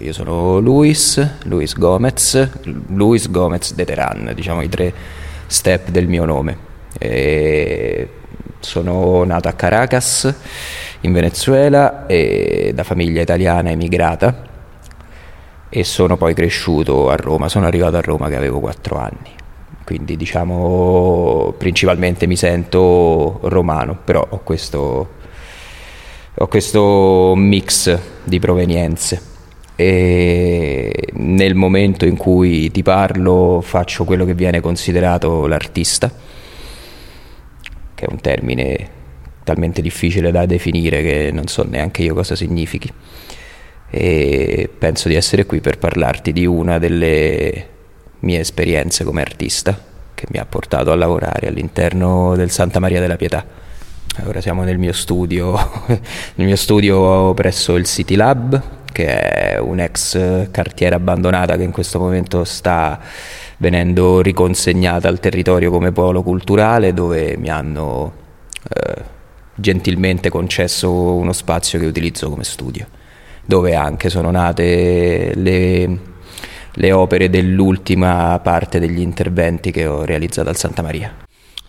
io 0.00 0.12
sono 0.14 0.58
Luis, 0.60 1.36
Luis 1.44 1.76
Gomez, 1.76 2.48
Luis 2.88 3.30
Gomez 3.30 3.74
de 3.74 3.84
Teran, 3.84 4.32
diciamo 4.34 4.62
i 4.62 4.68
tre 4.68 4.92
step 5.46 5.90
del 5.90 6.08
mio 6.08 6.24
nome. 6.24 6.56
E 6.98 8.08
sono 8.60 9.24
nato 9.24 9.48
a 9.48 9.52
Caracas, 9.52 10.34
in 11.02 11.12
Venezuela, 11.12 12.06
da 12.06 12.82
famiglia 12.82 13.20
italiana 13.20 13.70
emigrata. 13.70 14.48
E 15.68 15.84
sono 15.84 16.16
poi 16.16 16.34
cresciuto 16.34 17.10
a 17.10 17.16
Roma, 17.16 17.48
sono 17.48 17.66
arrivato 17.66 17.96
a 17.96 18.00
Roma 18.00 18.28
che 18.28 18.36
avevo 18.36 18.58
4 18.58 18.96
anni. 18.96 19.34
Quindi 19.84 20.16
diciamo 20.16 21.54
principalmente 21.58 22.26
mi 22.26 22.36
sento 22.36 23.38
romano, 23.42 23.98
però 24.02 24.26
ho 24.28 24.40
questo, 24.42 25.08
ho 26.34 26.46
questo 26.46 27.34
mix 27.36 27.98
di 28.24 28.38
provenienze 28.38 29.28
e 29.80 30.92
nel 31.14 31.54
momento 31.54 32.04
in 32.04 32.18
cui 32.18 32.70
ti 32.70 32.82
parlo 32.82 33.62
faccio 33.62 34.04
quello 34.04 34.26
che 34.26 34.34
viene 34.34 34.60
considerato 34.60 35.46
l'artista, 35.46 36.12
che 37.94 38.04
è 38.04 38.10
un 38.10 38.20
termine 38.20 38.88
talmente 39.42 39.80
difficile 39.80 40.30
da 40.30 40.44
definire 40.44 41.00
che 41.00 41.30
non 41.32 41.46
so 41.46 41.64
neanche 41.66 42.02
io 42.02 42.12
cosa 42.12 42.36
significhi. 42.36 42.92
E 43.88 44.68
penso 44.76 45.08
di 45.08 45.14
essere 45.14 45.46
qui 45.46 45.60
per 45.60 45.78
parlarti 45.78 46.34
di 46.34 46.44
una 46.44 46.78
delle 46.78 47.68
mie 48.18 48.40
esperienze 48.40 49.02
come 49.02 49.22
artista 49.22 49.82
che 50.12 50.26
mi 50.28 50.38
ha 50.38 50.44
portato 50.44 50.92
a 50.92 50.94
lavorare 50.94 51.48
all'interno 51.48 52.36
del 52.36 52.50
Santa 52.50 52.80
Maria 52.80 53.00
della 53.00 53.16
Pietà. 53.16 53.46
Ora 54.26 54.42
siamo 54.42 54.62
nel 54.62 54.76
mio 54.76 54.92
studio, 54.92 55.56
nel 56.34 56.46
mio 56.46 56.56
studio 56.56 57.32
presso 57.32 57.76
il 57.76 57.86
City 57.86 58.14
Lab, 58.14 58.78
che 59.00 59.54
è 59.54 59.58
un'ex 59.58 60.50
cartiera 60.50 60.96
abbandonata 60.96 61.56
che 61.56 61.62
in 61.62 61.70
questo 61.70 61.98
momento 61.98 62.44
sta 62.44 63.00
venendo 63.56 64.20
riconsegnata 64.20 65.08
al 65.08 65.20
territorio 65.20 65.70
come 65.70 65.92
polo 65.92 66.22
culturale, 66.22 66.92
dove 66.92 67.36
mi 67.36 67.48
hanno 67.48 68.12
eh, 68.68 69.02
gentilmente 69.54 70.28
concesso 70.28 70.90
uno 70.90 71.32
spazio 71.32 71.78
che 71.78 71.86
utilizzo 71.86 72.28
come 72.28 72.44
studio, 72.44 72.86
dove 73.44 73.74
anche 73.74 74.08
sono 74.10 74.30
nate 74.30 75.32
le 75.34 75.98
le 76.74 76.92
opere 76.92 77.28
dell'ultima 77.28 78.38
parte 78.38 78.78
degli 78.78 79.00
interventi 79.00 79.72
che 79.72 79.86
ho 79.86 80.04
realizzato 80.04 80.50
al 80.50 80.56
Santa 80.56 80.82
Maria. 80.82 81.12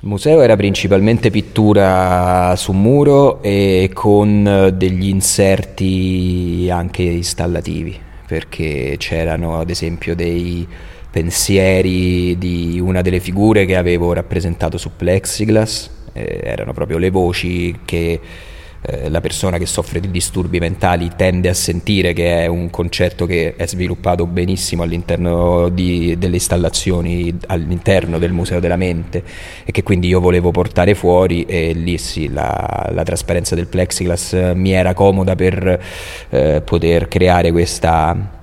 Il 0.03 0.07
museo 0.07 0.41
era 0.41 0.55
principalmente 0.55 1.29
pittura 1.29 2.55
su 2.55 2.71
muro 2.71 3.39
e 3.43 3.91
con 3.93 4.73
degli 4.73 5.07
inserti 5.07 6.67
anche 6.71 7.03
installativi, 7.03 7.99
perché 8.25 8.95
c'erano 8.97 9.59
ad 9.59 9.69
esempio 9.69 10.15
dei 10.15 10.67
pensieri 11.11 12.35
di 12.39 12.79
una 12.79 13.01
delle 13.01 13.19
figure 13.19 13.65
che 13.65 13.75
avevo 13.75 14.11
rappresentato 14.11 14.79
su 14.79 14.89
plexiglass, 14.97 15.91
eh, 16.13 16.39
erano 16.45 16.73
proprio 16.73 16.97
le 16.97 17.11
voci 17.11 17.81
che 17.85 18.19
eh, 18.83 19.09
la 19.09 19.21
persona 19.21 19.59
che 19.59 19.67
soffre 19.67 19.99
di 19.99 20.09
disturbi 20.09 20.59
mentali 20.59 21.11
tende 21.15 21.49
a 21.49 21.53
sentire 21.53 22.13
che 22.13 22.43
è 22.43 22.47
un 22.47 22.71
concetto 22.71 23.27
che 23.27 23.55
è 23.55 23.67
sviluppato 23.67 24.25
benissimo 24.25 24.81
all'interno 24.81 25.69
di, 25.69 26.15
delle 26.17 26.35
installazioni 26.35 27.37
all'interno 27.47 28.17
del 28.17 28.31
Museo 28.31 28.59
della 28.59 28.77
Mente 28.77 29.23
e 29.63 29.71
che 29.71 29.83
quindi 29.83 30.07
io 30.07 30.19
volevo 30.19 30.49
portare 30.49 30.95
fuori 30.95 31.43
e 31.43 31.73
lì 31.73 31.99
sì 31.99 32.29
la, 32.29 32.89
la 32.91 33.03
trasparenza 33.03 33.53
del 33.53 33.67
plexiglass 33.67 34.53
mi 34.55 34.71
era 34.71 34.95
comoda 34.95 35.35
per 35.35 35.83
eh, 36.29 36.61
poter 36.65 37.07
creare 37.07 37.51
questa 37.51 38.39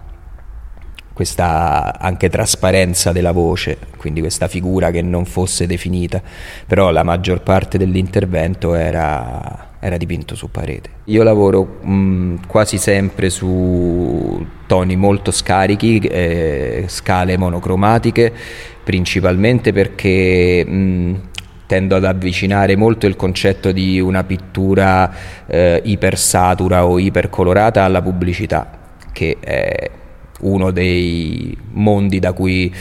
questa 1.12 1.98
anche 1.98 2.28
trasparenza 2.28 3.10
della 3.10 3.32
voce, 3.32 3.76
quindi 3.96 4.20
questa 4.20 4.46
figura 4.46 4.92
che 4.92 5.02
non 5.02 5.24
fosse 5.24 5.66
definita, 5.66 6.22
però 6.64 6.92
la 6.92 7.02
maggior 7.02 7.42
parte 7.42 7.76
dell'intervento 7.76 8.74
era 8.74 9.67
era 9.80 9.96
dipinto 9.96 10.34
su 10.34 10.50
parete. 10.50 10.90
Io 11.04 11.22
lavoro 11.22 11.78
mh, 11.82 11.92
mm, 11.92 12.36
quasi 12.46 12.78
sempre 12.78 13.30
su 13.30 14.44
toni 14.66 14.96
molto 14.96 15.30
scarichi, 15.30 15.98
eh, 15.98 16.84
scale 16.88 17.36
monocromatiche, 17.36 18.32
principalmente 18.82 19.72
perché 19.72 20.64
mh, 20.66 20.72
mm, 20.72 21.14
tendo 21.66 21.96
ad 21.96 22.04
avvicinare 22.04 22.76
molto 22.76 23.06
il 23.06 23.14
concetto 23.14 23.72
di 23.72 24.00
una 24.00 24.24
pittura 24.24 25.12
eh, 25.46 25.80
ipersatura 25.84 26.86
o 26.86 26.98
ipercolorata 26.98 27.84
alla 27.84 28.00
pubblicità, 28.00 28.70
che 29.12 29.36
è 29.38 29.90
uno 30.40 30.70
dei 30.70 31.56
mondi 31.72 32.18
da 32.18 32.32
cui 32.32 32.72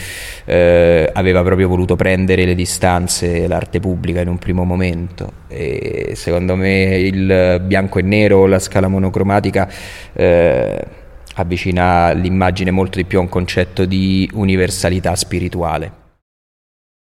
eh, 0.46 1.10
aveva 1.14 1.44
proprio 1.44 1.68
voluto 1.68 1.96
prendere 1.96 2.46
le 2.46 2.56
distanze 2.56 3.48
l'arte 3.48 3.80
pubblica 3.80 4.22
in 4.22 4.28
un 4.28 4.38
primo 4.38 4.64
momento 4.64 5.32
e 5.48 6.12
secondo 6.16 6.56
me 6.56 6.98
il 6.98 7.62
bianco 7.66 8.00
e 8.00 8.02
nero, 8.04 8.46
la 8.46 8.60
scala 8.60 8.88
monocromatica 8.88 9.70
eh, 10.14 10.86
avvicina 11.36 12.12
l'immagine 12.12 12.72
molto 12.72 12.98
di 12.98 13.06
più 13.06 13.20
a 13.20 13.22
un 13.22 13.30
concetto 13.30 13.86
di 13.86 14.30
universalità 14.34 15.16
spirituale. 15.16 16.07